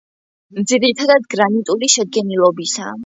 ძირითადად 0.71 1.29
გრანიტული 1.33 1.91
შედგენილობისაა. 1.97 2.97